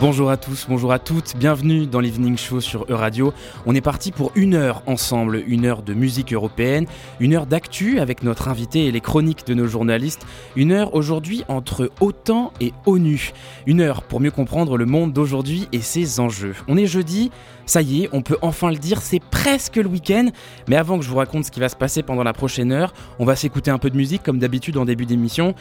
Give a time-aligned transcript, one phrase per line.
[0.00, 3.32] Bonjour à tous, bonjour à toutes, bienvenue dans l'Evening Show sur E-Radio.
[3.66, 6.86] On est parti pour une heure ensemble, une heure de musique européenne,
[7.18, 10.24] une heure d'actu avec notre invité et les chroniques de nos journalistes,
[10.54, 13.32] une heure aujourd'hui entre OTAN et ONU,
[13.66, 16.54] une heure pour mieux comprendre le monde d'aujourd'hui et ses enjeux.
[16.68, 17.32] On est jeudi,
[17.68, 20.28] ça y est, on peut enfin le dire, c'est presque le week-end,
[20.68, 22.94] mais avant que je vous raconte ce qui va se passer pendant la prochaine heure,
[23.18, 25.54] on va s'écouter un peu de musique comme d'habitude en début d'émission.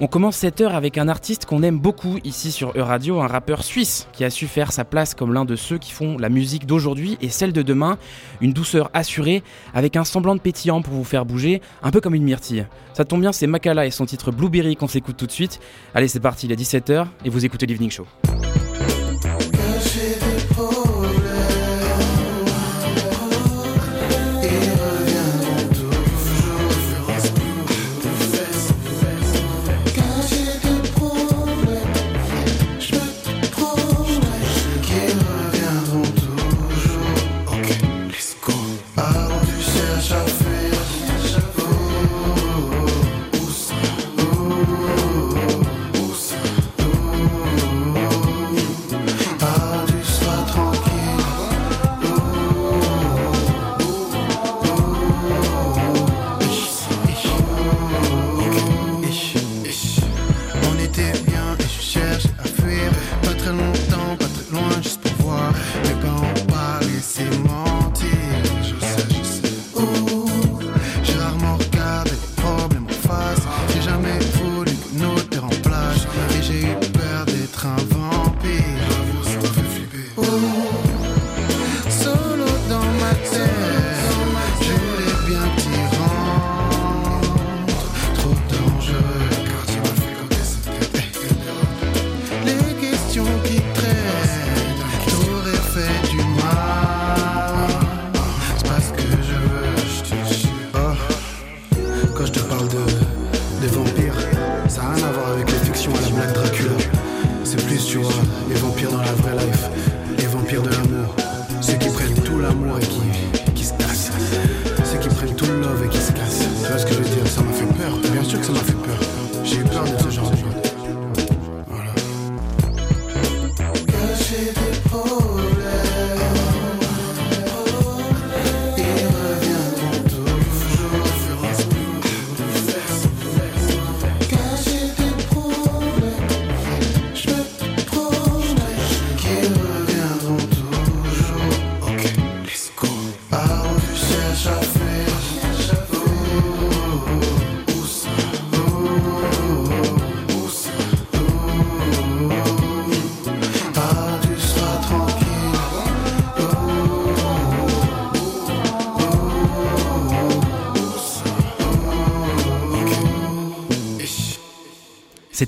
[0.00, 3.62] On commence cette heure avec un artiste qu'on aime beaucoup ici sur E-Radio, un rappeur
[3.62, 6.66] suisse qui a su faire sa place comme l'un de ceux qui font la musique
[6.66, 7.98] d'aujourd'hui et celle de demain,
[8.40, 12.14] une douceur assurée avec un semblant de pétillant pour vous faire bouger, un peu comme
[12.14, 12.66] une myrtille.
[12.94, 15.60] Ça tombe bien, c'est Makala et son titre Blueberry qu'on s'écoute tout de suite.
[15.94, 18.06] Allez, c'est parti, il est 17h et vous écoutez l'Evening Show.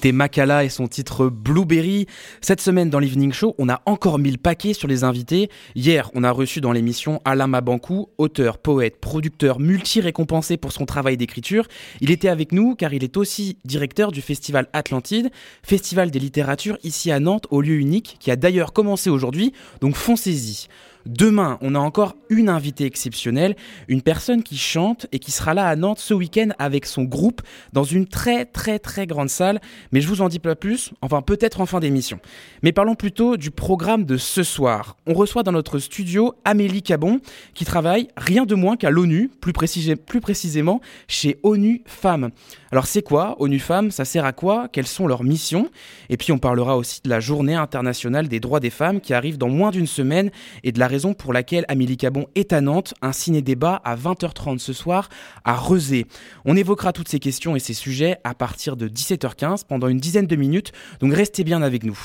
[0.05, 2.05] C'était Makala et son titre Blueberry.
[2.43, 5.49] Cette semaine dans l'Evening Show, on a encore mis le paquet sur les invités.
[5.77, 11.17] Hier, on a reçu dans l'émission Alain Mabankou, auteur, poète, producteur, multi-récompensé pour son travail
[11.17, 11.67] d'écriture.
[12.03, 15.31] Il était avec nous car il est aussi directeur du Festival Atlantide,
[15.63, 19.97] festival des littératures ici à Nantes, au lieu unique, qui a d'ailleurs commencé aujourd'hui, donc
[19.97, 20.69] foncez-y.
[21.07, 23.57] Demain, on a encore une invitée exceptionnelle,
[23.89, 27.43] une personne qui chante et qui sera là à Nantes ce week-end avec son groupe
[27.75, 29.61] dans une très très très grande salle.
[29.93, 32.21] Mais je vous en dis pas plus, enfin peut-être en fin d'émission.
[32.63, 34.97] Mais parlons plutôt du programme de ce soir.
[35.07, 37.21] On reçoit dans notre studio Amélie Cabon
[37.53, 42.31] qui travaille rien de moins qu'à l'ONU, plus, précisément chez ONU Femmes.
[42.73, 43.91] Alors c'est quoi ONU Femmes?
[43.91, 44.69] Ça sert à quoi?
[44.73, 45.69] Quelles sont leurs missions?
[46.09, 49.37] Et puis on parlera aussi de la journée internationale des droits des femmes qui arrive
[49.37, 50.31] dans moins d'une semaine
[50.65, 54.61] et de la raison pour laquelle Amélie Cabon est à Nantes, un ciné-débat à 20h30
[54.61, 55.09] ce soir
[55.45, 56.07] à Rezé.
[56.45, 60.29] On évoquera toutes ces questions et ces sujets à partir de 17h15 pendant une dizaine
[60.29, 60.71] de minutes,
[61.01, 61.99] donc restez bien avec nous.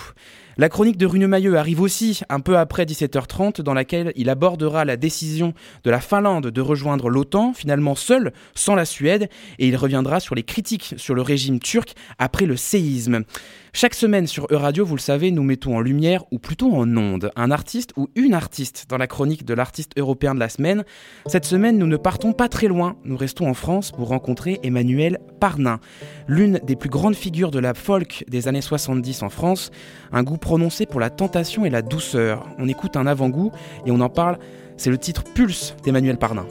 [0.57, 4.85] La chronique de Rune Mailleux arrive aussi un peu après 17h30 dans laquelle il abordera
[4.85, 5.53] la décision
[5.83, 10.33] de la Finlande de rejoindre l'OTAN, finalement seule, sans la Suède, et il reviendra sur
[10.33, 13.23] les critiques sur le régime turc après le séisme.
[13.71, 17.31] Chaque semaine sur Euradio, vous le savez, nous mettons en lumière, ou plutôt en onde,
[17.35, 20.83] un artiste ou une artiste dans la chronique de l'artiste européen de la semaine.
[21.27, 25.19] Cette semaine, nous ne partons pas très loin, nous restons en France pour rencontrer Emmanuel
[25.39, 25.79] Parnin,
[26.27, 29.71] l'une des plus grandes figures de la folk des années 70 en France,
[30.11, 32.47] un goût prononcé pour la tentation et la douceur.
[32.57, 33.51] On écoute un avant-goût
[33.85, 34.39] et on en parle,
[34.77, 36.45] c'est le titre Pulse d'Emmanuel Parnin.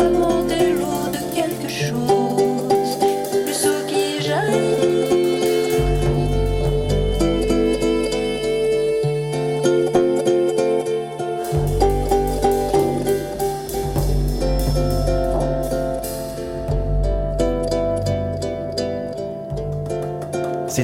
[0.00, 0.33] amor.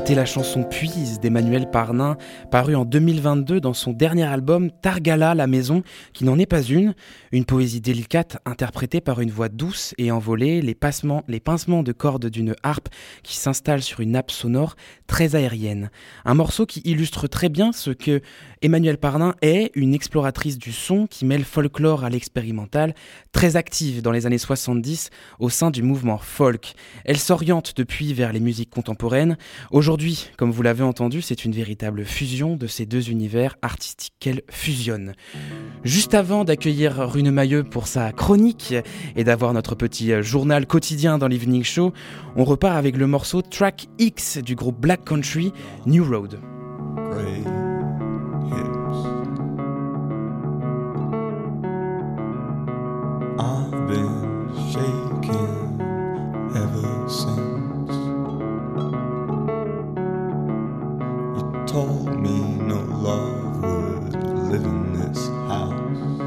[0.01, 2.17] C'était la chanson Puise d'Emmanuel Parnin,
[2.51, 5.83] parue en 2022 dans son dernier album Targala la maison,
[6.15, 6.95] qui n'en est pas une,
[7.33, 11.93] une poésie délicate interprétée par une voix douce et envolée, les, passements, les pincements de
[11.93, 12.89] cordes d'une harpe
[13.23, 14.75] qui s'installe sur une nappe sonore
[15.07, 15.91] très aérienne.
[16.25, 18.23] Un morceau qui illustre très bien ce que
[18.63, 22.95] Emmanuel Parnin est, une exploratrice du son qui mêle folklore à l'expérimental,
[23.33, 25.09] très active dans les années 70
[25.39, 26.75] au sein du mouvement folk.
[27.07, 29.39] Elle s'oriente depuis vers les musiques contemporaines.
[29.71, 34.43] Aujourd'hui, comme vous l'avez entendu, c'est une véritable fusion de ces deux univers artistiques qu'elle
[34.51, 35.15] fusionne.
[35.83, 38.75] Juste avant d'accueillir Rune Mailleux pour sa chronique
[39.17, 41.95] et d'avoir notre petit journal quotidien dans l'Evening Show,
[42.37, 45.51] on repart avec le morceau Track X du groupe Black Country,
[45.87, 46.39] New Road.
[48.51, 48.99] Hips.
[53.39, 54.15] I've been
[54.73, 55.81] shaking
[56.55, 57.93] ever since
[61.37, 62.37] you told me
[62.73, 64.15] no love would
[64.51, 66.21] live in this house.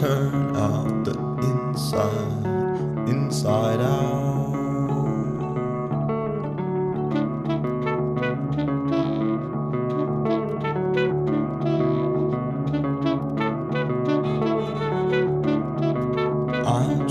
[0.00, 4.47] Turn out the inside, inside out.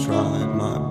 [0.08, 0.87] Tried my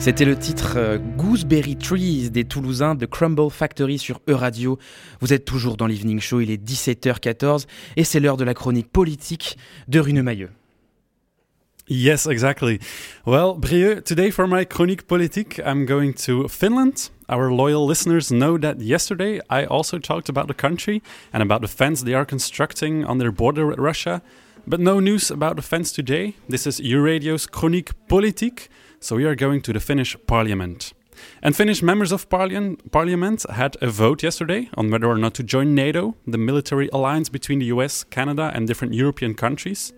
[0.00, 4.78] C'était le titre euh, Gooseberry Trees des Toulousains de Crumble Factory sur E-Radio.
[5.20, 8.92] Vous êtes toujours dans l'Evening Show, il est 17h14 et c'est l'heure de la chronique
[8.92, 10.50] politique de Rune Mailleux.
[11.88, 12.78] Yes, exactly.
[13.26, 17.10] Well, Brieux, today for my chronique politique, I'm going to Finland.
[17.28, 21.02] Our loyal listeners know that yesterday I also talked about the country
[21.32, 24.22] and about the fence they are constructing on their border with Russia.
[24.64, 26.34] But no news about the fence today.
[26.48, 28.68] This is Euradio's chronique politique.
[29.00, 30.92] So we are going to the Finnish parliament.
[31.40, 35.74] And Finnish members of parliament had a vote yesterday on whether or not to join
[35.74, 39.92] NATO, the military alliance between the US, Canada, and different European countries.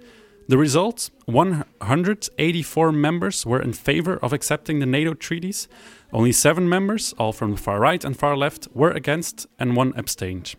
[0.49, 5.66] The result 184 members were in favor of accepting the NATO treaties.
[6.12, 9.95] Only seven members, all from the far right and far left, were against, and one
[9.97, 10.57] abstained.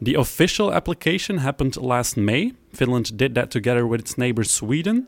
[0.00, 2.52] The official application happened last May.
[2.72, 5.06] Finland did that together with its neighbor Sweden.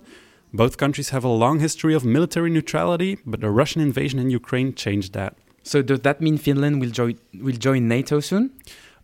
[0.53, 4.75] Both countries have a long history of military neutrality, but the Russian invasion in Ukraine
[4.75, 5.37] changed that.
[5.63, 8.51] So does that mean Finland will join will join NATO soon?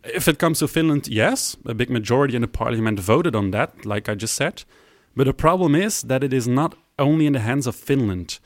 [0.05, 3.85] If it comes to Finland, yes, a big majority in the parliament voted on that,
[3.85, 4.65] like I just said.
[5.17, 8.39] But the problem is that it is not only in the hands of Finland.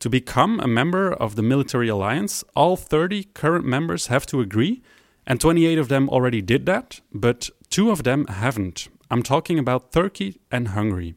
[0.00, 4.82] To become a member of the military alliance, all 30 current members have to agree,
[5.26, 8.88] and 28 of them already did that, but two of them haven't.
[9.10, 11.14] I'm talking about Turkey and Hungary.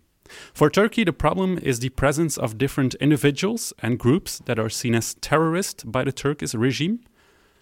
[0.53, 4.95] For Turkey, the problem is the presence of different individuals and groups that are seen
[4.95, 6.99] as terrorist by the Turkish regime.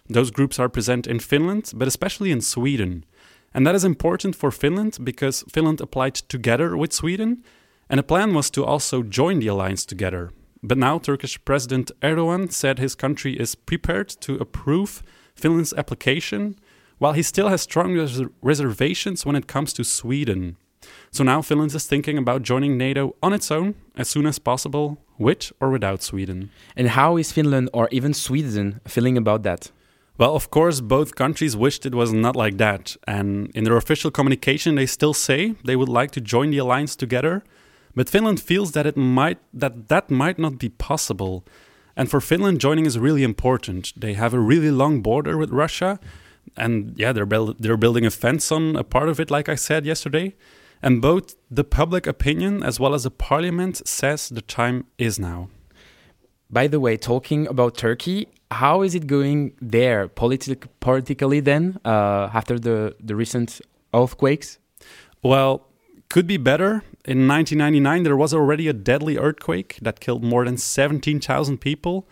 [0.08, 3.04] Those groups are present in Finland, but especially in Sweden.
[3.52, 7.42] And that is important for Finland because Finland applied together with Sweden,
[7.88, 10.30] and the plan was to also join the alliance together.
[10.62, 15.02] But now Turkish President Erdogan said his country is prepared to approve
[15.34, 16.56] Finland's application,
[16.98, 20.56] while he still has strong res reservations when it comes to Sweden.
[21.10, 24.98] So now Finland is thinking about joining NATO on its own as soon as possible,
[25.18, 26.50] with or without Sweden.
[26.76, 29.72] And how is Finland or even Sweden feeling about that?
[30.18, 32.96] Well, of course, both countries wished it was not like that.
[33.06, 36.96] And in their official communication, they still say they would like to join the alliance
[36.96, 37.42] together.
[37.94, 41.44] But Finland feels that it might that that might not be possible.
[41.96, 43.92] And for Finland, joining is really important.
[43.96, 45.98] They have a really long border with Russia.
[46.56, 49.56] and yeah, they're build- they're building a fence on a part of it, like I
[49.56, 50.34] said yesterday.
[50.82, 55.48] And both the public opinion as well as the parliament says the time is now.
[56.50, 62.30] By the way, talking about Turkey, how is it going there politic politically then uh,
[62.32, 63.60] after the, the recent
[63.92, 64.58] earthquakes?
[65.22, 65.66] Well,
[66.08, 66.82] could be better.
[67.04, 72.08] In 1999, there was already a deadly earthquake that killed more than 17,000 people.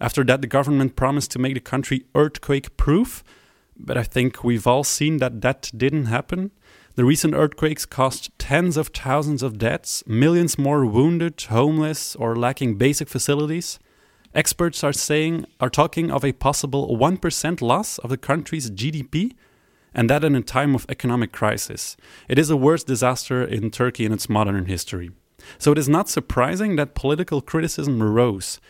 [0.00, 3.22] After that, the government promised to make the country earthquake proof,
[3.76, 6.52] but I think we've all seen that that didn't happen.
[6.96, 12.76] The recent earthquakes caused tens of thousands of deaths, millions more wounded, homeless, or lacking
[12.76, 13.80] basic facilities.
[14.32, 19.32] Experts are saying are talking of a possible 1% loss of the country's GDP,
[19.92, 21.96] and that in a time of economic crisis.
[22.28, 25.10] It is the worst disaster in Turkey in its modern history.
[25.58, 28.60] So it is not surprising that political criticism arose.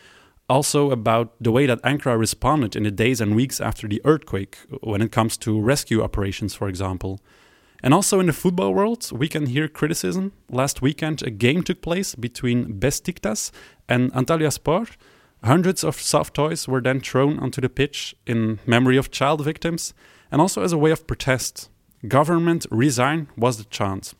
[0.49, 4.57] Also, about the way that Ankara responded in the days and weeks after the earthquake,
[4.81, 7.19] when it comes to rescue operations, for example.
[7.83, 10.31] And also in the football world, we can hear criticism.
[10.49, 13.51] Last weekend, a game took place between Besiktas
[13.87, 14.89] and Antalyaspor.
[15.43, 19.93] Hundreds of soft toys were then thrown onto the pitch in memory of child victims
[20.31, 21.69] and also as a way of protest.
[22.07, 24.13] Government resign was the chant.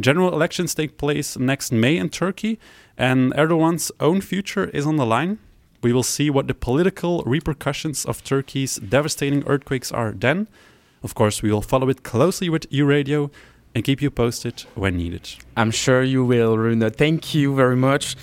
[0.00, 2.58] General elections take place next May in Turkey,
[2.96, 5.38] and Erdogan's own future is on the line.
[5.82, 10.48] We will see what the political repercussions of Turkey's devastating earthquakes are then.
[11.02, 13.30] Of course, we will follow it closely with U-Radio
[13.74, 15.22] and keep you posted when needed.
[15.56, 16.90] I'm sure you will, Rune.
[16.90, 18.16] Thank you very much.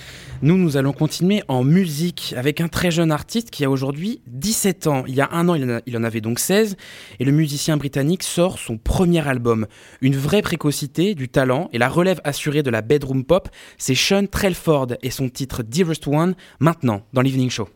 [0.44, 4.86] Nous, nous allons continuer en musique avec un très jeune artiste qui a aujourd'hui 17
[4.86, 5.04] ans.
[5.08, 6.76] Il y a un an, il en, a- il en avait donc 16.
[7.20, 9.66] Et le musicien britannique sort son premier album.
[10.02, 14.28] Une vraie précocité, du talent et la relève assurée de la bedroom pop, c'est Sean
[14.28, 17.70] Trelford et son titre Dearest One, maintenant dans l'Evening Show.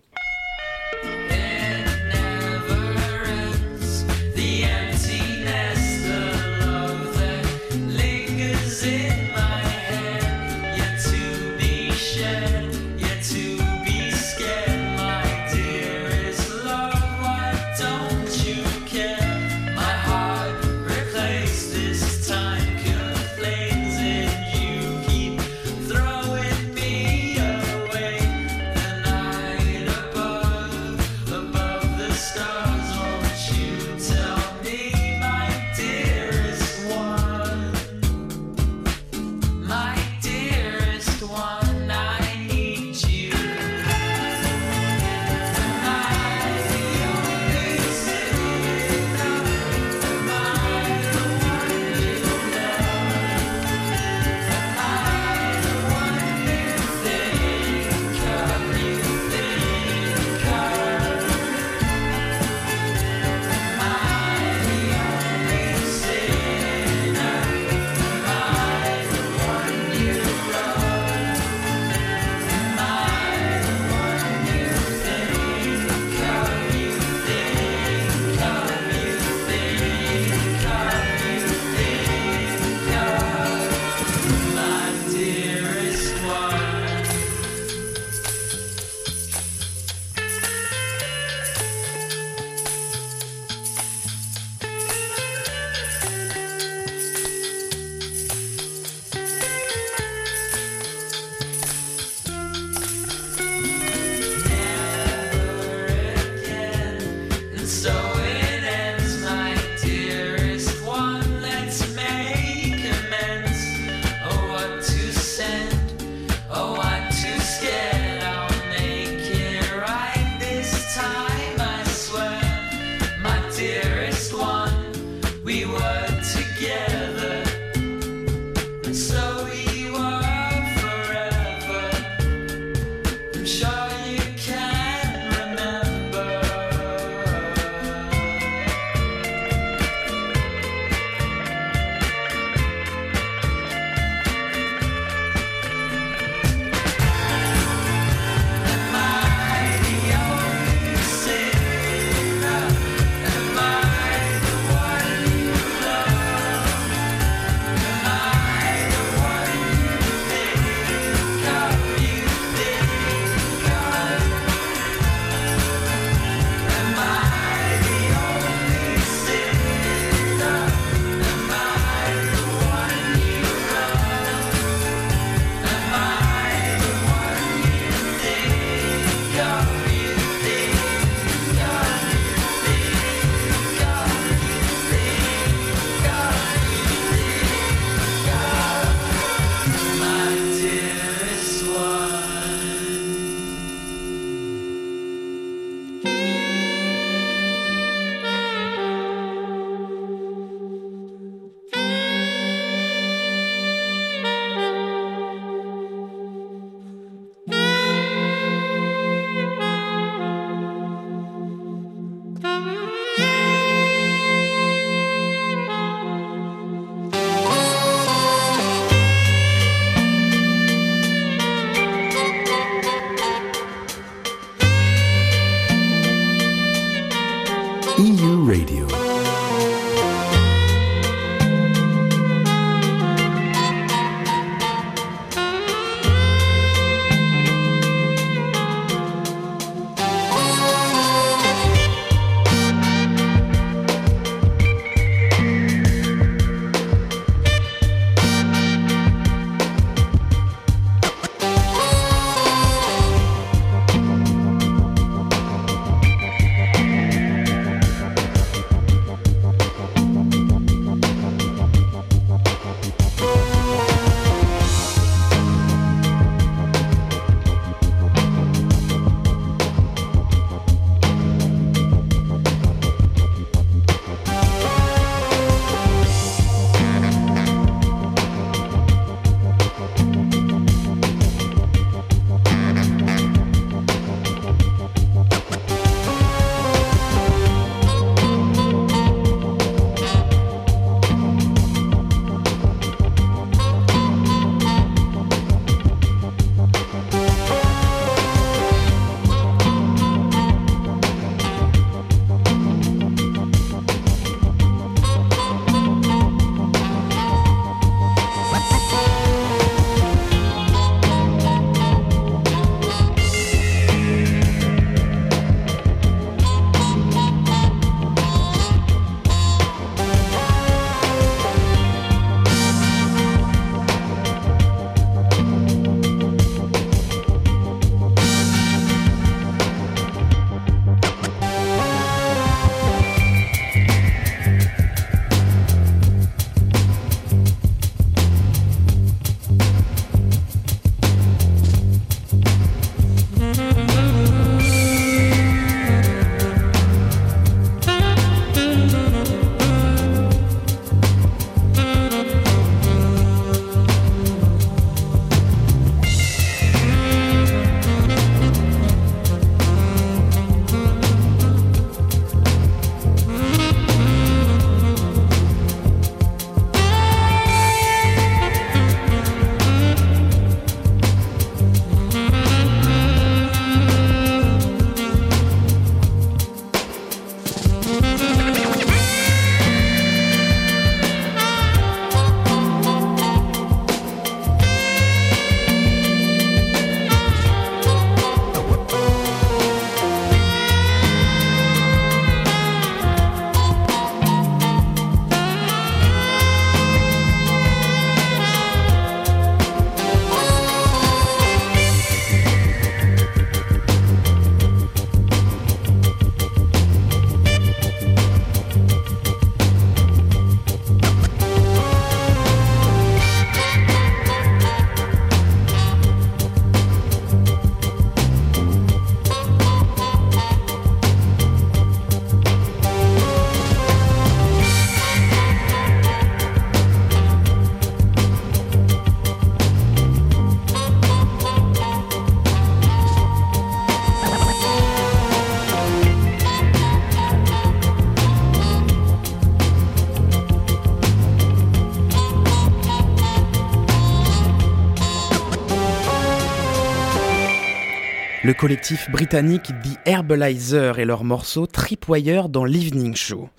[448.62, 453.50] Collectif britannique The Herbalizer et leur morceau Tripwire dans l'Evening Show.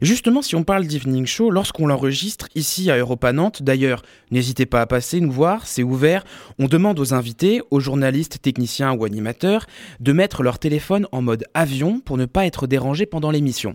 [0.00, 4.80] Justement, si on parle d'Evening Show, lorsqu'on l'enregistre ici à Europa Nantes, d'ailleurs, n'hésitez pas
[4.80, 6.22] à passer nous voir, c'est ouvert,
[6.60, 9.66] on demande aux invités, aux journalistes, techniciens ou animateurs,
[9.98, 13.74] de mettre leur téléphone en mode avion pour ne pas être dérangés pendant l'émission.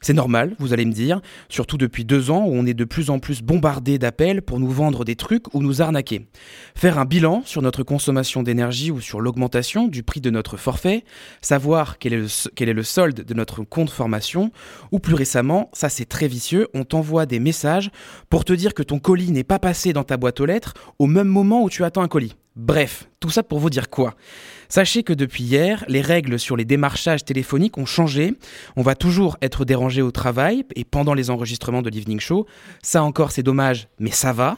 [0.00, 3.10] C'est normal, vous allez me dire, surtout depuis deux ans où on est de plus
[3.10, 6.28] en plus bombardé d'appels pour nous vendre des trucs ou nous arnaquer.
[6.74, 11.04] Faire un bilan sur notre consommation d'énergie ou sur l'augmentation du prix de notre forfait,
[11.42, 14.52] savoir quel est, le, solde de notre compte formation,
[14.92, 17.90] ou plus récemment, ça c'est très vicieux, on t'envoie des messages
[18.30, 21.06] pour te dire que ton colis n'est pas passé dans ta boîte aux lettres au
[21.06, 22.36] même moment où tu attends un colis.
[22.58, 24.14] Bref, tout ça pour vous dire quoi?
[24.68, 28.34] Sachez que depuis hier, les règles sur les démarchages téléphoniques ont changé.
[28.74, 32.46] On va toujours être dérangé au travail et pendant les enregistrements de l'Evening Show.
[32.82, 34.56] Ça encore, c'est dommage, mais ça va.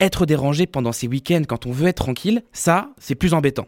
[0.00, 3.66] Être dérangé pendant ces week-ends quand on veut être tranquille, ça, c'est plus embêtant.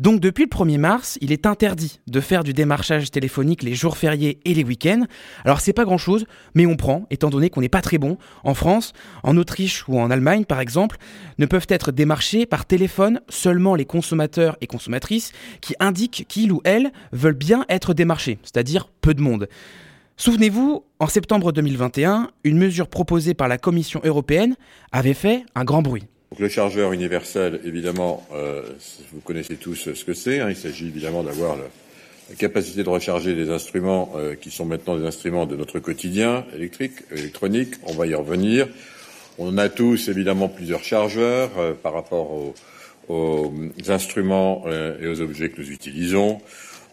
[0.00, 3.98] Donc depuis le 1er mars, il est interdit de faire du démarchage téléphonique les jours
[3.98, 5.04] fériés et les week-ends.
[5.44, 8.16] Alors c'est pas grand-chose, mais on prend, étant donné qu'on n'est pas très bon.
[8.42, 10.96] En France, en Autriche ou en Allemagne par exemple,
[11.36, 16.62] ne peuvent être démarchés par téléphone seulement les consommateurs et consommatrices qui indiquent qu'ils ou
[16.64, 19.48] elles veulent bien être démarchés, c'est-à-dire peu de monde.
[20.16, 24.56] Souvenez-vous, en septembre 2021, une mesure proposée par la Commission européenne
[24.92, 26.06] avait fait un grand bruit.
[26.40, 28.62] Le chargeur universel, évidemment, euh,
[29.12, 30.40] vous connaissez tous ce que c'est.
[30.40, 30.46] Hein.
[30.48, 35.04] Il s'agit évidemment d'avoir la capacité de recharger des instruments euh, qui sont maintenant des
[35.04, 37.74] instruments de notre quotidien, électrique, électronique.
[37.84, 38.68] On va y revenir.
[39.36, 42.54] On a tous évidemment plusieurs chargeurs euh, par rapport aux,
[43.10, 43.52] aux
[43.88, 44.64] instruments
[44.98, 46.40] et aux objets que nous utilisons.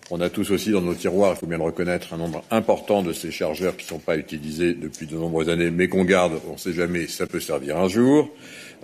[0.09, 3.03] On a tous aussi dans nos tiroirs, il faut bien le reconnaître, un nombre important
[3.03, 6.39] de ces chargeurs qui ne sont pas utilisés depuis de nombreuses années, mais qu'on garde,
[6.49, 8.29] on ne sait jamais, ça peut servir un jour.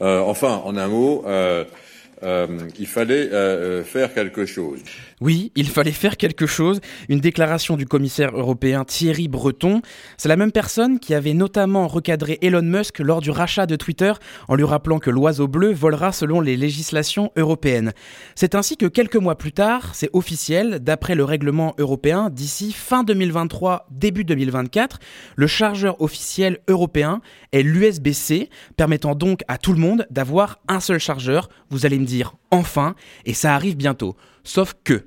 [0.01, 1.23] Euh, enfin, en un mot,
[2.23, 2.47] euh,
[2.79, 4.79] il fallait euh, euh, faire quelque chose.
[5.19, 6.79] Oui, il fallait faire quelque chose.
[7.09, 9.81] Une déclaration du commissaire européen Thierry Breton.
[10.17, 14.13] C'est la même personne qui avait notamment recadré Elon Musk lors du rachat de Twitter
[14.47, 17.91] en lui rappelant que l'oiseau bleu volera selon les législations européennes.
[18.35, 23.03] C'est ainsi que quelques mois plus tard, c'est officiel, d'après le règlement européen, d'ici fin
[23.03, 24.99] 2023, début 2024,
[25.35, 30.99] le chargeur officiel européen est l'USB-C, permettant donc à tout le monde d'avoir un seul
[30.99, 31.49] chargeur.
[31.69, 32.12] Vous allez me dire
[32.51, 32.95] enfin,
[33.25, 34.15] et ça arrive bientôt.
[34.43, 35.05] Sauf que,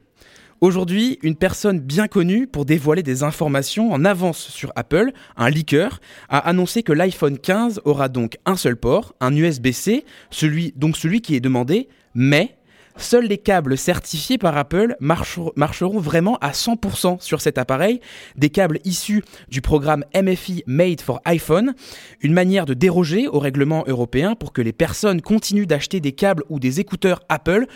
[0.63, 6.01] Aujourd'hui, une personne bien connue pour dévoiler des informations en avance sur Apple, un leaker,
[6.31, 11.21] a annoncé que l'iPhone 15 aura donc un seul port, un USB-C, celui, donc celui
[11.21, 12.57] qui est demandé, mais
[12.99, 18.01] seuls les câbles certifiés par Apple marcher- marcheront vraiment à 100% sur cet appareil,
[18.37, 21.75] des câbles issus du programme MFI Made for iPhone,
[22.21, 26.43] une manière de déroger au règlement européen pour que les personnes continuent d'acheter des câbles
[26.49, 27.67] ou des écouteurs Apple,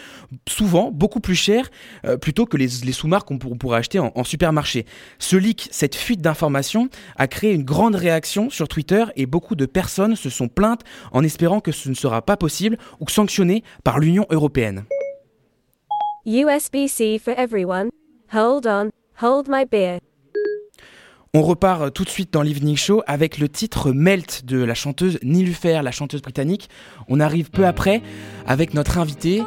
[0.48, 1.70] souvent beaucoup plus chers,
[2.04, 4.86] euh, plutôt que les, sous-marques qu'on pour- on pourrait acheter en, en supermarché.
[5.18, 9.66] Ce leak, cette fuite d'informations, a créé une grande réaction sur Twitter et beaucoup de
[9.66, 13.98] personnes se sont plaintes en espérant que ce ne sera pas possible ou sanctionné par
[13.98, 14.84] l'Union européenne.
[16.26, 17.90] USB-C for everyone.
[18.32, 18.90] Hold on,
[19.22, 19.98] hold my beer.
[21.32, 25.18] On repart tout de suite dans l'Evening Show avec le titre Melt de la chanteuse
[25.22, 26.68] Nilufer, la chanteuse britannique.
[27.08, 28.02] On arrive peu après
[28.46, 29.42] avec notre invité.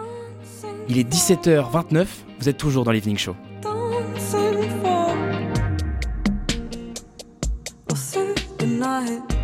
[0.87, 2.07] Il est 17h29,
[2.39, 3.35] vous êtes toujours dans l'Evening Show.
[4.23, 5.13] dancing for
[8.85, 9.42] or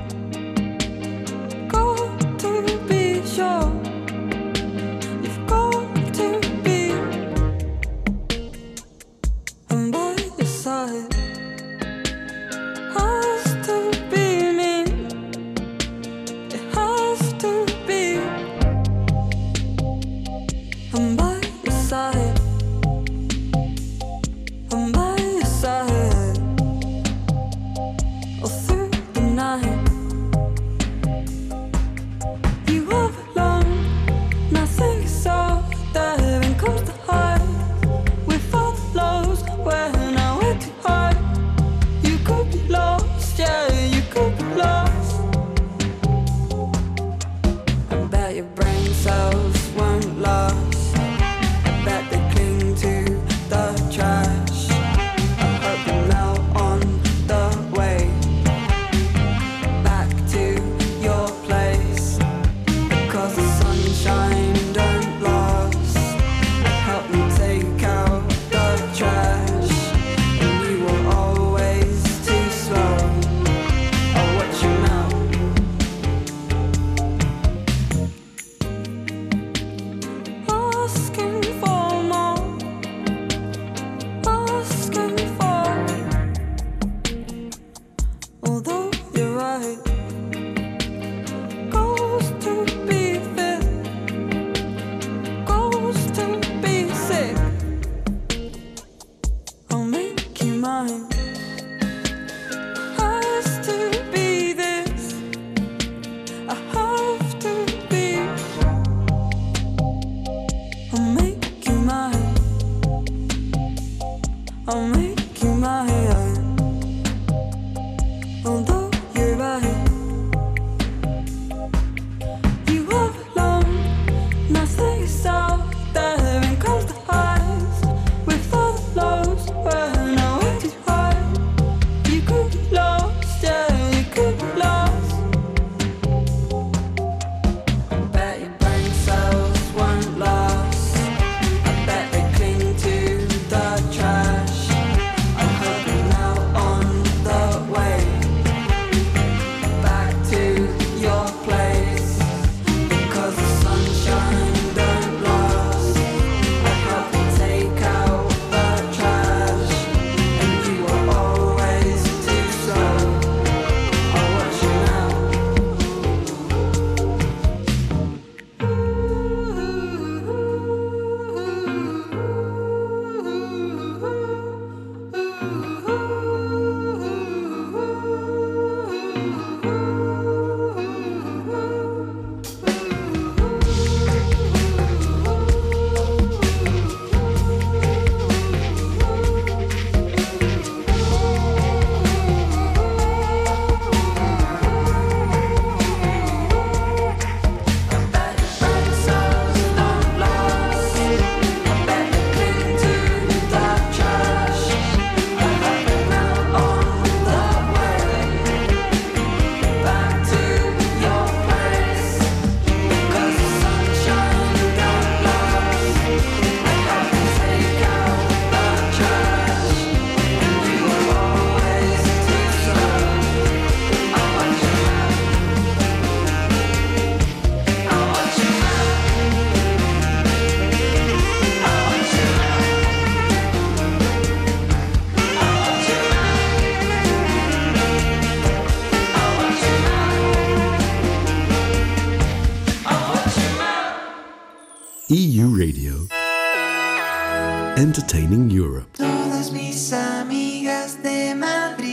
[247.79, 248.87] Entertaining Europe.
[248.97, 251.87] Todas mis amigas de Madrid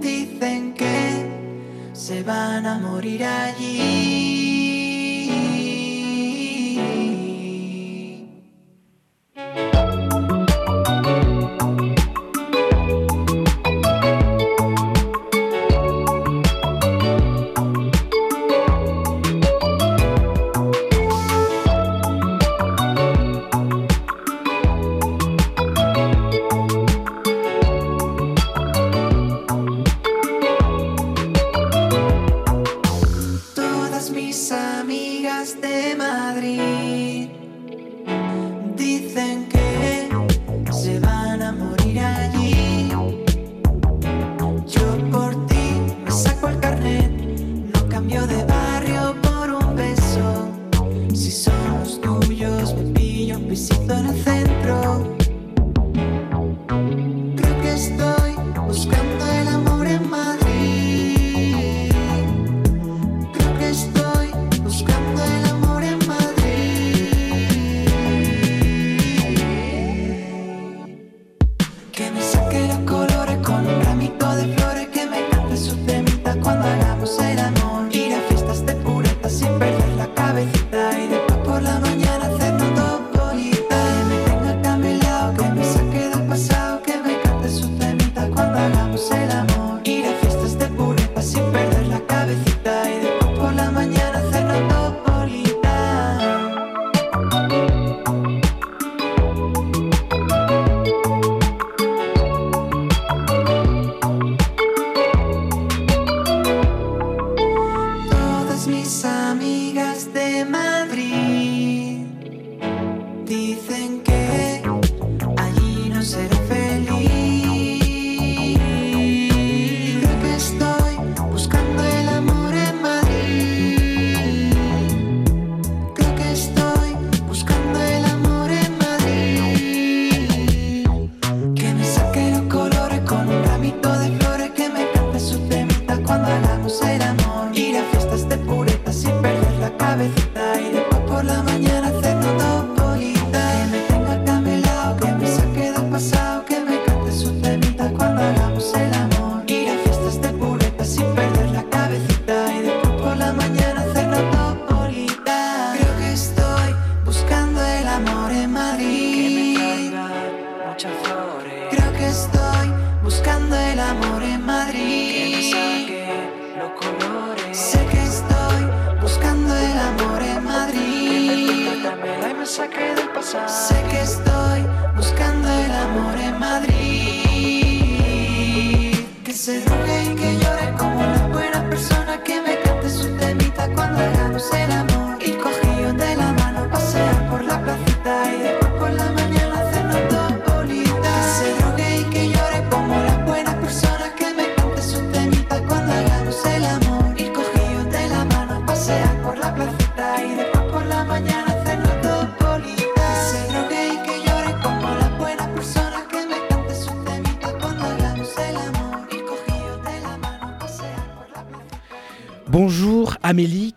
[0.00, 1.30] dicen que
[1.92, 3.71] se van a morir allí.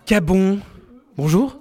[0.06, 0.60] Cabon.
[1.18, 1.55] Bonjour.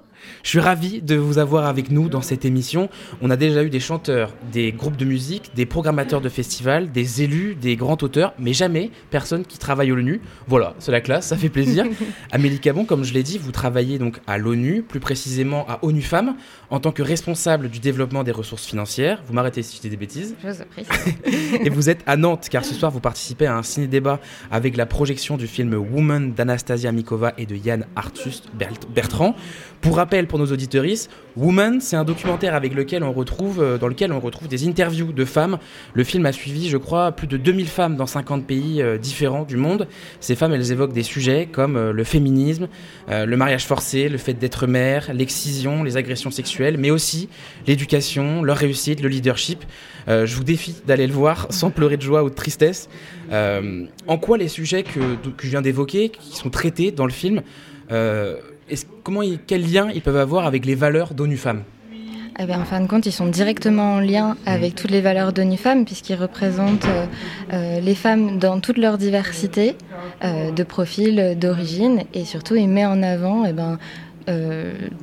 [0.55, 2.89] Suis ravi de vous avoir avec nous dans cette émission.
[3.21, 7.23] On a déjà eu des chanteurs, des groupes de musique, des programmateurs de festivals, des
[7.25, 10.21] élus, des grands auteurs, mais jamais personne qui travaille à l'ONU.
[10.47, 11.87] Voilà, c'est la classe, ça fait plaisir.
[12.31, 16.03] Amélie Cabon, comme je l'ai dit, vous travaillez donc à l'ONU, plus précisément à ONU
[16.03, 16.37] Femmes,
[16.71, 19.25] en tant que responsable du développement des ressources financières.
[19.27, 20.37] Vous m'arrêtez si je dis des bêtises.
[20.41, 20.87] Je vous prie.
[21.65, 24.21] Et vous êtes à Nantes, car ce soir vous participez à un ciné-débat
[24.53, 29.35] avec la projection du film Woman d'Anastasia Mikova et de Yann Arthus Bert- Bertrand.
[29.85, 33.87] Pour rappel pour nos auditeuristes, Woman, c'est un documentaire avec lequel on retrouve, euh, dans
[33.87, 35.59] lequel on retrouve des interviews de femmes.
[35.93, 39.43] Le film a suivi, je crois, plus de 2000 femmes dans 50 pays euh, différents
[39.43, 39.87] du monde.
[40.20, 42.68] Ces femmes, elles évoquent des sujets comme euh, le féminisme,
[43.11, 47.28] le mariage forcé, le fait d'être mère, l'excision, les agressions sexuelles, mais aussi
[47.66, 49.64] l'éducation, leur réussite, le leadership.
[50.09, 52.89] Je vous défie d'aller le voir sans pleurer de joie ou de tristesse.
[53.30, 57.43] En quoi les sujets que, que je viens d'évoquer, qui sont traités dans le film,
[58.69, 61.62] est-ce- comment ils- quel lien ils peuvent avoir avec les valeurs d'ONU Femmes
[62.41, 65.33] Eh bien, en fin de compte, ils sont directement en lien avec toutes les valeurs
[65.33, 67.07] d'ONU Femmes, puisqu'ils représentent euh,
[67.53, 69.77] euh, les femmes dans toute leur diversité
[70.25, 73.79] euh, de profil, d'origine, et surtout, ils mettent en avant eh ben,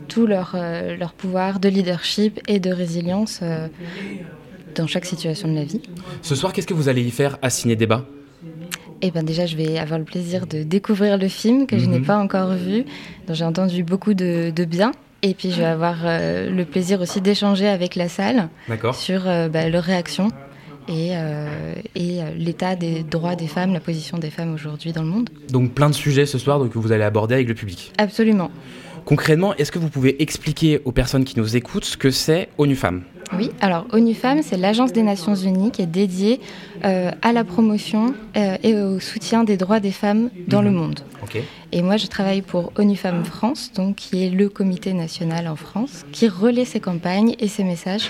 [0.07, 0.55] tout leur,
[0.99, 3.41] leur pouvoir de leadership et de résilience
[4.74, 5.82] dans chaque situation de la vie.
[6.24, 8.03] Ce soir, qu'est-ce que vous allez y faire à Ciné Débat?
[9.02, 11.99] Eh bien, déjà, je vais avoir le plaisir de découvrir le film que je n'ai
[11.99, 12.06] Mhm.
[12.06, 12.86] pas encore vu,
[13.28, 14.91] dont j'ai entendu beaucoup de, de bien.
[15.24, 18.49] Et puis, je vais avoir euh, le plaisir aussi d'échanger avec la salle
[18.93, 20.30] sur euh, bah, leurs réactions
[20.88, 25.04] et, euh, et euh, l'état des droits des femmes, la position des femmes aujourd'hui dans
[25.04, 25.30] le monde.
[25.52, 27.91] Donc plein de sujets ce soir donc, que vous allez aborder avec le public.
[27.99, 28.49] Absolument.
[29.06, 32.76] Concrètement, est-ce que vous pouvez expliquer aux personnes qui nous écoutent ce que c'est ONU
[32.76, 33.04] Femmes
[33.38, 36.39] Oui, alors ONU Femmes, c'est l'agence des Nations Unies qui est dédiée
[36.86, 40.66] euh, à la promotion euh, et au soutien des droits des femmes dans Mhm.
[40.66, 40.99] le monde.
[41.24, 41.38] Ok.
[41.74, 45.56] Et moi, je travaille pour ONU Femmes France, donc qui est le comité national en
[45.56, 48.10] France, qui relaie ces campagnes et ces messages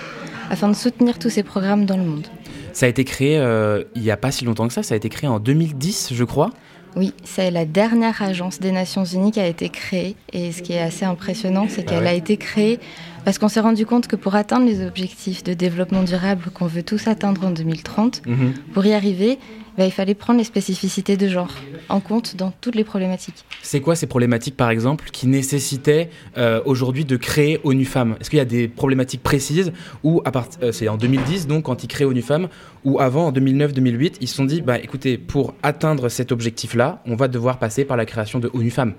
[0.50, 2.28] afin de soutenir tous ces programmes dans le monde.
[2.74, 4.98] Ça a été créé euh, il n'y a pas si longtemps que ça, ça a
[4.98, 6.52] été créé en 2010 je crois.
[6.98, 10.16] Oui, c'est la dernière agence des Nations Unies qui a été créée.
[10.34, 12.10] Et ce qui est assez impressionnant, c'est Ah qu'elle ouais.
[12.10, 12.80] a été créée
[13.24, 16.84] parce qu'on s'est rendu compte que pour atteindre les objectifs de développement durable qu'on veut
[16.84, 18.54] tous atteindre en 2030, Mhm.
[18.74, 19.40] pour y arriver,
[19.78, 21.52] bah, il fallait prendre les spécificités de genre
[21.90, 23.46] en compte dans toutes les problématiques.
[23.62, 28.16] C'est quoi ces problématiques, par exemple, qui nécessitaient euh, aujourd'hui de créer ONU Femmes?
[28.20, 29.72] Est-ce qu'il y a des problématiques précises
[30.06, 32.48] euh, c'est en 2010, donc quand ils créent ONU Femmes,
[32.84, 37.16] ou avant, en 2009-2008, ils se sont dit, bah écoutez, pour atteindre cet objectif-là, on
[37.16, 38.94] va devoir passer par la création de ONU Femmes.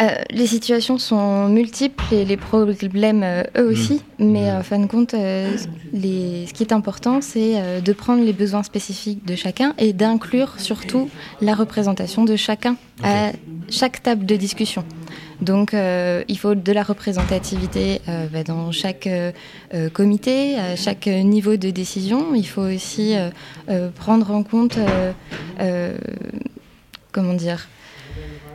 [0.00, 4.86] Euh, les situations sont multiples et les problèmes euh, eux aussi, mais en fin de
[4.86, 5.56] compte, euh,
[5.92, 9.92] les- ce qui est important, c'est euh, de prendre les besoins spécifiques de chacun et
[9.92, 11.08] d'inclure surtout
[11.40, 13.32] la représentation de chacun à
[13.70, 14.84] chaque table de discussion.
[15.40, 19.30] Donc, euh, il faut de la représentativité euh, bah, dans chaque euh,
[19.74, 22.34] euh, comité, à chaque euh, niveau de décision.
[22.34, 23.30] Il faut aussi euh,
[23.68, 25.12] euh, prendre en compte, euh,
[25.60, 25.96] euh,
[27.12, 27.68] comment dire,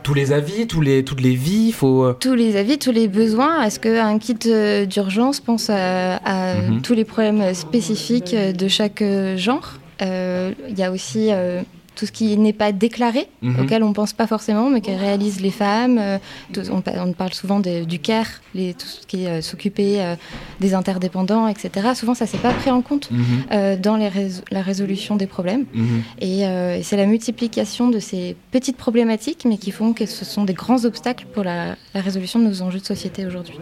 [0.04, 2.04] Tous les avis, tous les, toutes les vies, il faut...
[2.04, 3.62] euh, tous les avis, tous les besoins.
[3.62, 6.82] Est-ce qu'un kit euh, d'urgence pense à, à Mhm.
[6.82, 9.02] tous les problèmes spécifiques euh, de chaque
[9.36, 9.72] genre?
[10.02, 11.62] Euh, Il y a aussi euh,
[11.94, 13.60] tout ce qui n'est pas déclaré, Mhm.
[13.60, 15.98] auquel on ne pense pas forcément, mais que réalisent les femmes.
[15.98, 16.18] Euh,
[16.52, 19.40] tout- on, pa- on parle souvent de- du care, les, tout ce qui est euh,
[19.42, 20.16] s'occuper euh,
[20.60, 21.70] des interdépendants, etc.
[21.94, 25.26] Souvent, ça ne s'est pas pris en compte mhm, dans les rés- la résolution des
[25.26, 25.64] problèmes.
[25.74, 26.02] mhm.
[26.20, 30.44] Et, et c'est la multiplication de ces petites problématiques, mais qui font que ce sont
[30.44, 33.54] des grands obstacles pour la, la résolution de nos enjeux de société aujourd'hui.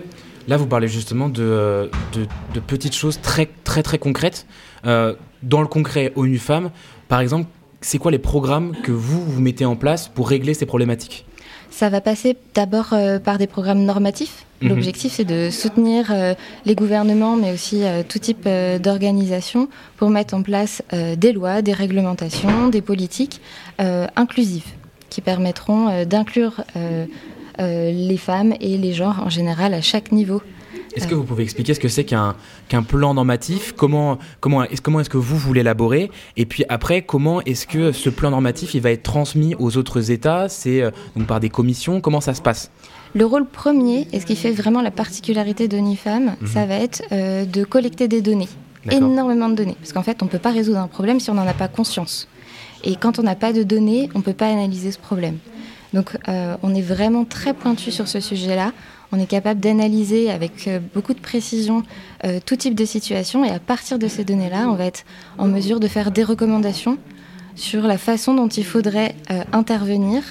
[0.48, 4.46] Là, vous parlez justement de, de, de petites choses très, très, très concrètes.
[4.84, 6.70] Dans le concret, ONU Femmes,
[7.08, 7.46] par exemple,
[7.82, 11.26] c'est quoi les programmes que vous, vous mettez en place pour régler ces problématiques
[11.70, 14.46] Ça va passer d'abord euh, par des programmes normatifs.
[14.62, 14.68] Mhm.
[14.68, 18.48] L'objectif, c'est de soutenir euh, les gouvernements, mais aussi euh, tout type
[18.80, 23.40] d'organisation pour mettre en place des lois, des réglementations, des politiques
[23.78, 24.66] inclusives
[25.10, 26.64] qui permettront d'inclure
[27.58, 30.40] les femmes et les genres en général à chaque niveau.
[30.94, 32.34] Est-ce que vous pouvez expliquer ce que c'est qu'un
[32.68, 33.72] qu'un plan normatif?
[33.76, 36.10] Comment comment est-ce comment est-ce que vous vous l'élaborez?
[36.36, 40.10] Et puis après, comment est-ce que ce plan normatif il va être transmis aux autres
[40.10, 40.48] États?
[40.48, 42.00] C'est euh, donc par des commissions?
[42.00, 42.70] Comment ça se passe?
[43.14, 46.46] Le rôle premier, et ce qui fait vraiment la particularité d'ONIFAM, Mhm.
[46.48, 48.48] ça va être euh, de collecter des données.
[48.90, 49.76] Énormément de données.
[49.80, 51.68] Parce qu'en fait, on ne peut pas résoudre un problème si on n'en a pas
[51.68, 52.26] conscience.
[52.82, 55.36] Et quand on n'a pas de données, on ne peut pas analyser ce problème.
[55.92, 58.72] Donc euh, on est vraiment très pointu sur ce sujet-là.
[59.12, 61.82] On est capable d'analyser avec euh, beaucoup de précision
[62.24, 65.04] euh, tout type de situation et à partir de ces données-là, on va être
[65.38, 66.98] en mesure de faire des recommandations
[67.54, 70.22] sur la façon dont il faudrait euh, intervenir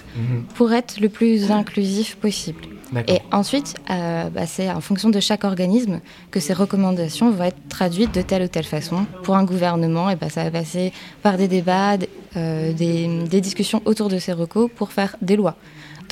[0.56, 2.62] pour être le plus inclusif possible.
[3.08, 7.70] Et ensuite, euh, bah, c'est en fonction de chaque organisme que ces recommandations vont être
[7.70, 9.06] traduites de telle ou telle façon.
[9.24, 10.92] Pour un gouvernement, et bah, ça va passer
[11.24, 11.96] par des débats,
[12.36, 15.56] euh, des, des discussions autour de ces recos pour faire des lois.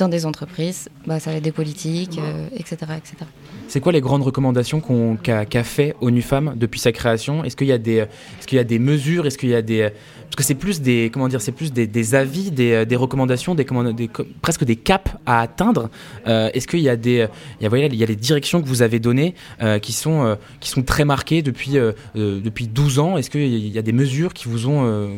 [0.00, 3.16] Dans des entreprises, bah, ça va être des politiques, euh, etc., etc.
[3.68, 4.80] C'est quoi les grandes recommandations
[5.22, 7.44] qu'a fait ONU Femmes depuis sa création?
[7.44, 9.26] Est-ce qu'il y est-ce qu'il y a des mesures?
[9.26, 9.90] Est-ce qu'il y a des
[10.30, 13.66] parce que c'est plus des comment dire plus des, avis, des, des recommandations, des,
[14.40, 15.90] presque des caps à atteindre.
[16.26, 17.26] Euh, Est-ce qu'il y a des
[17.60, 20.82] il y a, les directions que vous avez données euh, qui sont euh, qui sont
[20.82, 23.18] très marquées depuis euh, euh, depuis 12 ans.
[23.18, 25.08] Est-ce qu'il y a des mesures qui vous ont euh,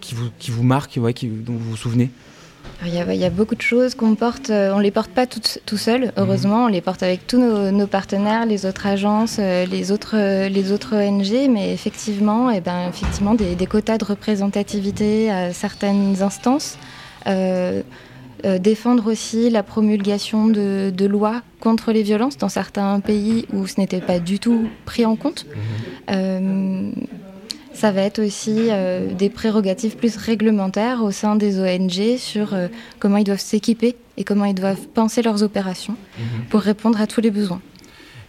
[0.00, 2.10] qui vous qui vous marquent, ouais, dont vous vous souvenez?
[2.86, 5.10] Il y, a, il y a beaucoup de choses qu'on porte, euh, on les porte
[5.10, 8.86] pas toutes- tout seul, heureusement, on les porte avec tous nos, nos partenaires, les autres
[8.86, 13.66] agences, euh, les autres, euh, les autres ONG, mais effectivement, eh ben, effectivement des, des
[13.66, 16.78] quotas de représentativité à certaines instances.
[17.26, 17.82] Euh,
[18.46, 23.66] euh, défendre aussi la promulgation de, de lois contre les violences dans certains pays où
[23.66, 25.44] ce n'était pas du tout pris en compte.
[26.10, 26.90] Euh,
[27.80, 32.68] ça va être aussi euh, des prérogatives plus réglementaires au sein des ONG sur euh,
[32.98, 35.96] comment ils doivent s'équiper et comment ils doivent penser leurs opérations
[36.50, 37.62] pour répondre à tous les besoins.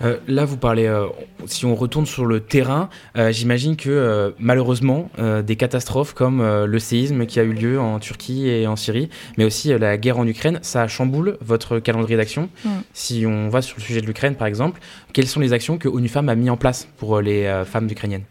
[0.04, 1.08] Euh, là, vous parlez, euh,
[1.46, 5.10] si on retourne sur le terrain, euh, j'imagine que malheureusement,
[5.46, 9.46] des catastrophes comme le séisme qui a eu lieu en Turquie et en Syrie, mais
[9.46, 12.50] aussi la guerre en Ukraine, ça chamboule votre calendrier d'action.
[12.66, 12.70] Mm.
[12.94, 14.80] Si on va sur le sujet de l'Ukraine, par exemple,
[15.14, 18.24] quelles sont les actions que ONU Femmes a mis en place pour les femmes ukrainiennes?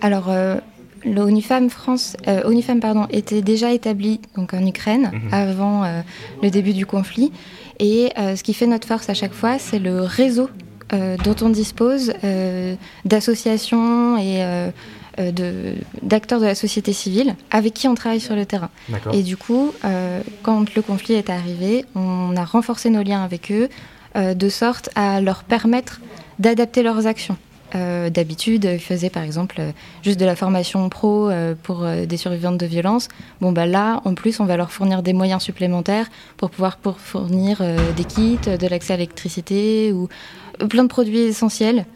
[0.00, 0.56] Alors, euh,
[1.04, 5.28] l'ONU Femmes France, euh, ONU Femmes pardon, était déjà établie donc en Ukraine Mhm.
[5.32, 6.00] avant euh,
[6.42, 7.32] le début du conflit.
[7.78, 10.48] Et euh, ce qui fait notre force à chaque fois, c'est le réseau
[11.24, 12.74] dont on dispose euh,
[13.04, 14.70] d'associations et euh,
[15.18, 18.70] euh, de- d'acteurs de la société civile avec qui on travaille sur le terrain.
[19.12, 23.52] Et du coup, euh, quand le conflit est arrivé, on a renforcé nos liens avec
[23.52, 23.68] eux
[24.16, 26.00] euh, de sorte à leur permettre
[26.38, 27.36] d'adapter leurs actions.
[27.76, 29.70] Euh, D'habitude, ils faisaient par exemple euh,
[30.02, 33.06] juste de la formation pro euh, pour euh, des survivantes de violences.
[33.40, 36.98] Bon, bah là, en plus, on va leur fournir des moyens supplémentaires pour pouvoir pour
[36.98, 41.86] fournir euh, des kits, de l'accès à l'électricité ou euh, plein de produits essentiels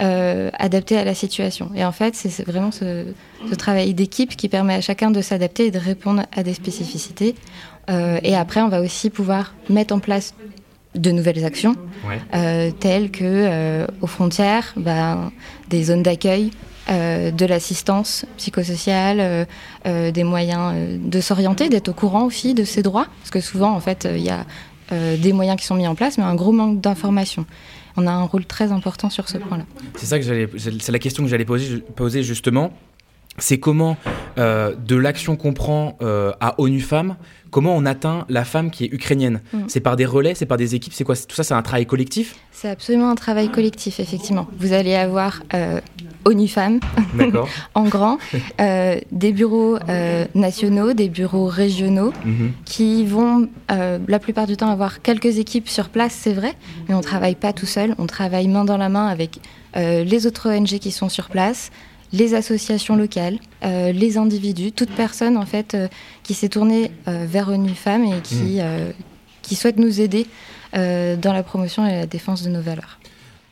[0.00, 1.70] euh, adaptés à la situation.
[1.74, 3.04] Et en fait, c'est vraiment ce,
[3.48, 7.34] ce travail d'équipe qui permet à chacun de s'adapter et de répondre à des spécificités.
[7.90, 10.34] Euh, et après, on va aussi pouvoir mettre en place
[10.94, 11.76] de nouvelles actions,
[12.08, 12.20] Ouais.
[12.34, 15.30] euh, telles que aux frontières, ben,
[15.68, 16.50] des zones d'accueil,
[16.88, 19.46] de l'assistance psychosociale,
[19.84, 23.80] des moyens de s'orienter, d'être au courant aussi de ses droits, parce que souvent, en
[23.80, 24.46] fait, il y a
[24.92, 27.44] euh, des moyens qui sont mis en place, mais un gros manque d'informations.
[27.96, 29.64] On a un rôle très important sur ce point-là.
[29.96, 32.72] C'est ça que j'allais, c'est la question que j'allais poser, justement.
[33.38, 33.96] C'est comment,
[34.38, 37.16] euh, de l'action qu'on prend euh, à ONU Femmes,
[37.50, 39.40] comment on atteint la femme qui est ukrainienne.
[39.52, 39.58] Mm.
[39.68, 41.14] C'est par des relais, c'est par des équipes, c'est quoi?
[41.16, 42.36] Tout ça, c'est un travail collectif?
[42.52, 44.46] C'est absolument un travail collectif, effectivement.
[44.58, 45.80] Vous allez avoir euh,
[46.24, 46.80] ONU Femmes,
[47.74, 48.18] en grand,
[48.60, 52.52] euh, des bureaux euh, nationaux, des bureaux régionaux, Mhm.
[52.64, 56.54] qui vont euh, la plupart du temps avoir quelques équipes sur place, c'est vrai,
[56.88, 59.38] mais on ne travaille pas tout seul, on travaille main dans la main avec
[59.74, 61.70] les autres ONG qui sont sur place,
[62.16, 65.88] les associations locales, euh, les individus, toute personne en fait euh,
[66.22, 68.90] qui s'est tournée euh, vers ONU Femmes et qui, euh,
[69.42, 70.26] qui souhaite nous aider
[70.72, 72.98] dans la promotion et la défense de nos valeurs.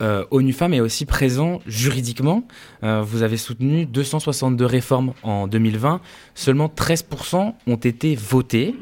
[0.01, 2.43] Euh, ONU Femmes est aussi présent juridiquement.
[2.83, 6.01] Euh, vous avez soutenu 262 réformes en 2020.
[6.35, 8.75] Seulement 13% ont été votées.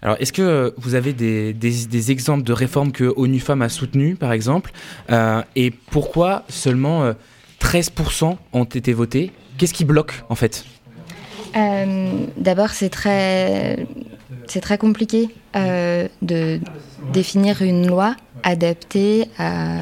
[0.00, 3.68] Alors, est-ce que vous avez des, des- des exemples de réformes que ONU Femmes a
[3.68, 4.70] soutenues, par exemple?
[5.10, 7.04] Euh, Et pourquoi seulement
[7.64, 10.64] 13% ont été votés Qu'est-ce qui bloque, en fait?
[11.56, 13.86] Euh, D'abord, c'est très
[14.48, 16.60] c'est très compliqué euh, de
[17.12, 19.78] définir une loi adaptée à,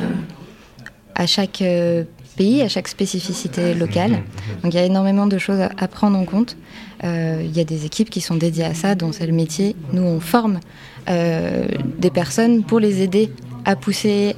[1.14, 2.04] à chaque euh,
[2.36, 4.22] pays, à chaque spécificité locale.
[4.62, 6.56] Donc il y a énormément de choses à, à prendre en compte.
[7.02, 9.74] Il y a des équipes qui sont dédiées à ça, dont c'est le métier.
[9.92, 10.60] Nous, on forme
[11.08, 13.32] des personnes pour les aider
[13.64, 14.36] à pousser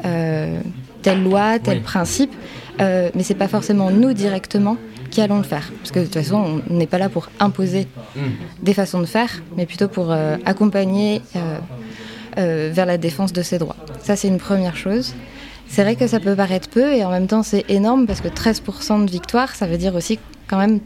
[1.02, 1.82] telle loi, tel Oui.
[1.82, 2.32] principe,
[2.80, 4.76] euh, mais c'est pas forcément nous directement
[5.10, 5.72] qui allons le faire.
[5.78, 7.86] Parce que de toute façon, on n'est pas là pour imposer
[8.62, 11.58] des façons de faire, mais plutôt pour euh, accompagner euh,
[12.38, 13.76] euh, vers la défense de ses droits.
[14.02, 15.14] Ça, c'est une première chose.
[15.68, 18.28] C'est vrai que ça peut paraître peu et en même temps c'est énorme parce que
[18.28, 20.80] 13% de victoire, ça veut dire aussi quand même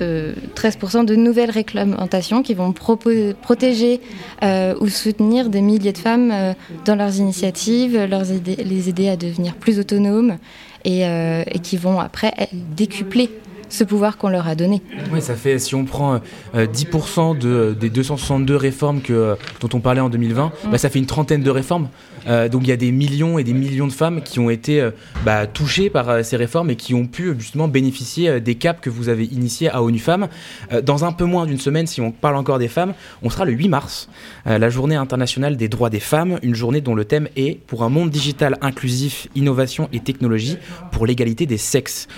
[0.00, 4.00] euh, 13% de nouvelles réglementations qui vont protéger
[4.42, 6.52] euh, ou soutenir des milliers de femmes euh,
[6.84, 10.38] dans leurs initiatives, les aider à devenir plus autonomes
[10.84, 13.30] et, euh, et qui vont après décupler
[13.68, 14.82] ce pouvoir qu'on leur a donné.
[15.12, 16.20] Oui, ça fait, si on prend
[16.54, 20.88] euh, 10% de, des 262 réformes que, euh, dont on parlait en 2020, bah, ça
[20.90, 21.88] fait une trentaine de réformes.
[22.28, 24.80] Euh, donc il y a des millions et des millions de femmes qui ont été
[24.80, 24.90] euh,
[25.24, 28.56] bah, touchées par euh, ces réformes et qui ont pu euh, justement bénéficier euh, des
[28.56, 30.28] caps que vous avez initiés à ONU Femmes.
[30.72, 33.44] Euh, dans un peu moins d'une semaine, si on parle encore des femmes, on sera
[33.44, 34.08] le 8 mars,
[34.46, 37.84] euh, la journée internationale des droits des femmes, une journée dont le thème est pour
[37.84, 40.58] un monde digital inclusif, innovation et technologie
[40.90, 42.08] pour l'égalité des sexes.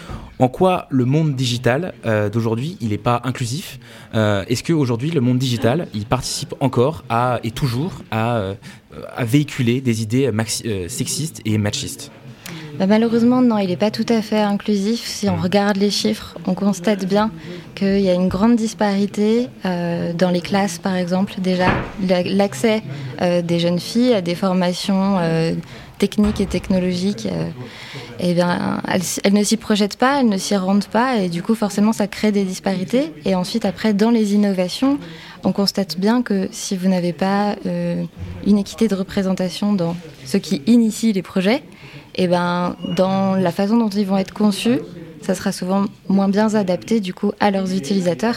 [0.41, 3.79] En quoi le monde digital euh, d'aujourd'hui, il n'est pas inclusif
[4.15, 8.55] Euh, Est-ce qu'aujourd'hui, le monde digital, il participe encore à, et toujours à, euh,
[9.17, 12.11] à véhiculer des idées maxi- sexistes et machistes?
[12.79, 15.01] Bah, malheureusement, non, il n'est pas tout à fait inclusif.
[15.05, 17.31] Si on regarde les chiffres, on constate bien
[17.75, 21.67] qu'il y a une grande disparité euh, dans les classes, par exemple, déjà.
[22.09, 22.83] La- L'accès
[23.21, 25.55] euh, des jeunes filles à des formations euh,
[25.99, 27.49] techniques et technologiques, euh,
[28.21, 31.55] eh bien, elles, ne s'y projettent pas, elles ne s'y rendent pas, et du coup,
[31.55, 33.13] forcément, ça crée des disparités.
[33.25, 34.99] Et ensuite, après, dans les innovations,
[35.45, 38.05] on constate bien que si vous n'avez pas euh,
[38.47, 41.63] une équité de représentation dans ceux qui initient les projets,
[42.15, 44.81] et ben, dans la façon dont ils vont être conçus,
[45.29, 48.37] ça sera souvent moins bien adapté du coup à leurs utilisateurs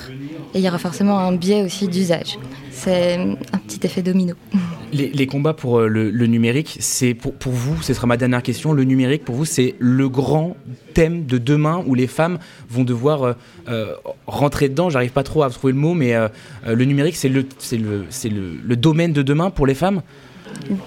[0.53, 2.37] et il y aura forcément un biais aussi d'usage.
[2.69, 4.35] C'est un petit effet domino.
[4.91, 8.17] les, les combats pour euh, le, le numérique, c'est pour, pour vous, ce sera ma
[8.17, 10.57] dernière question, le numérique pour vous, c'est le grand
[10.93, 12.39] thème de demain où les femmes
[12.69, 13.33] vont devoir euh,
[13.69, 13.95] euh,
[14.27, 14.89] rentrer dedans.
[14.89, 16.27] J'arrive pas trop à trouver le mot, mais euh,
[16.67, 20.01] le numérique, c'est le, domaine de demain pour les femmes?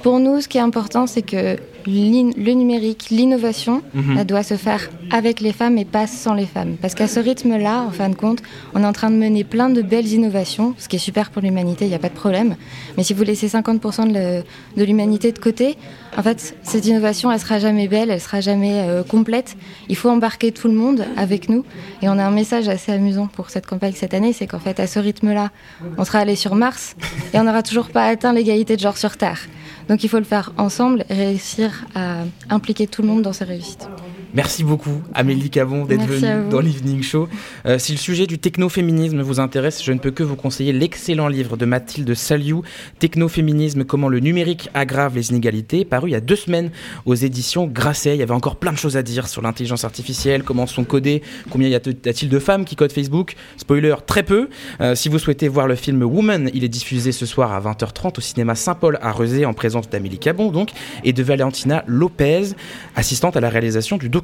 [0.02, 1.57] Pour nous, ce qui est important, c'est que
[1.87, 4.16] le numérique, l'innovation, Mhm.
[4.18, 6.76] elle doit se faire avec les femmes et pas sans les femmes.
[6.80, 8.41] Parce qu'à ce rythme-là, en fin de compte,
[8.74, 11.43] on est en train de mener plein de belles innovations, ce qui est super pour
[11.43, 12.57] l'humanité, il n'y a pas de problème.
[12.97, 14.43] Mais si vous laissez 50% de le-
[14.76, 15.76] de l'humanité de côté,
[16.16, 19.57] en fait, cette innovation, elle sera jamais belle, elle sera jamais euh, complète.
[19.89, 21.64] Il faut embarquer tout le monde avec nous.
[22.03, 24.78] Et on a un message assez amusant pour cette campagne cette année, c'est qu'en fait,
[24.80, 25.51] à ce rythme-là,
[25.99, 26.97] on sera allé sur Mars
[27.32, 29.41] et on n'aura toujours pas atteint l'égalité de genre sur Terre.
[29.89, 33.45] Donc il faut le faire ensemble et réussir à impliquer tout le monde dans ces
[33.45, 33.89] réussites.
[34.35, 37.28] Merci beaucoup, Amélie Cabon, d'être venue dans l'Evening Show.
[37.66, 41.28] Euh, si le sujet du technoféminisme vous intéresse, je ne peux que vous conseiller l'excellent
[41.28, 42.64] livre de Mathilde Saliou,
[42.99, 46.72] Technoféminisme, comment le numérique aggrave les inégalités, paru il y a deux semaines
[47.07, 48.16] aux éditions Grasset.
[48.16, 51.22] Il y avait encore plein de choses à dire sur l'intelligence artificielle, comment sont codées,
[51.49, 53.37] combien y a-t-il de femmes qui codent Facebook.
[53.57, 54.49] Spoiler, très peu.
[54.80, 58.18] Euh, si vous souhaitez voir le film Woman, il est diffusé ce soir à 20h30
[58.18, 60.70] au cinéma Saint-Paul à Rezé en présence d'Amélie Cabon donc
[61.05, 62.49] et de Valentina Lopez,
[62.97, 64.23] assistante à la réalisation du documentaire.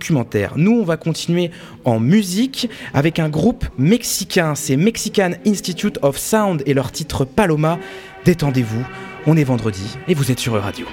[0.56, 1.50] Nous, on va continuer
[1.84, 7.78] en musique avec un groupe mexicain, c'est Mexican Institute of Sound et leur titre Paloma.
[8.24, 8.84] Détendez-vous,
[9.26, 10.86] on est vendredi et vous êtes sur Radio.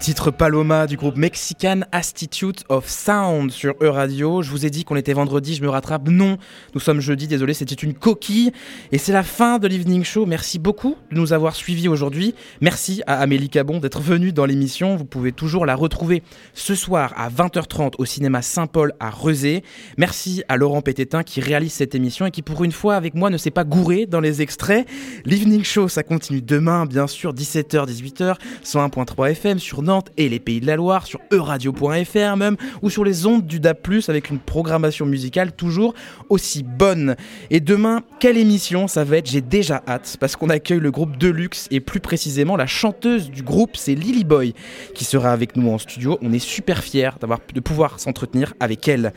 [0.00, 4.40] Titre Paloma du groupe Mexican Institute of Sound sur E-Radio.
[4.40, 6.08] Je vous ai dit qu'on était vendredi, je me rattrape.
[6.08, 6.38] Non,
[6.74, 8.50] nous sommes jeudi, désolé, c'était une coquille.
[8.92, 10.24] Et c'est la fin de l'Evening Show.
[10.24, 12.34] Merci beaucoup de nous avoir suivis aujourd'hui.
[12.62, 14.96] Merci à Amélie Cabon d'être venue dans l'émission.
[14.96, 16.22] Vous pouvez toujours la retrouver
[16.54, 19.62] ce soir à 20h30 au cinéma Saint-Paul à Rezé.
[19.98, 23.28] Merci à Laurent Pététin qui réalise cette émission et qui pour une fois avec moi
[23.28, 24.88] ne s'est pas gouré dans les extraits.
[25.26, 29.82] L'Evening Show, ça continue demain, bien sûr, 17h, 18h, 101.3 FM sur
[30.16, 33.78] Et les Pays de la Loire, sur euradio.fr même, ou sur les ondes du DAB+,
[34.08, 35.94] avec une programmation musicale toujours
[36.28, 37.16] aussi bonne.
[37.50, 38.86] Et demain, quelle émission?
[38.86, 42.56] Ça va être J'ai déjà hâte, parce qu'on accueille le groupe Deluxe, et plus précisément
[42.56, 44.54] la chanteuse du groupe, c'est Lily Boy,
[44.94, 46.18] qui sera avec nous en studio.
[46.22, 47.10] On est super fiers
[47.54, 49.12] de pouvoir s'entretenir avec elle.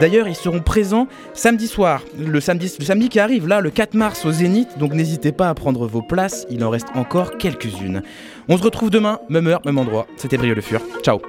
[0.00, 3.94] D'ailleurs, ils seront présents samedi soir, le samedi, le samedi qui arrive, là, le 4
[3.94, 8.02] mars au Zénith, donc n'hésitez pas à prendre vos places, il en reste encore quelques-unes.
[8.48, 10.06] On se retrouve demain, même heure, même endroit.
[10.16, 10.80] C'était Brio Le Fur.
[11.02, 11.20] Ciao